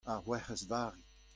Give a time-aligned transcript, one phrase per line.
[0.11, 1.03] ar Werc'hez Vari.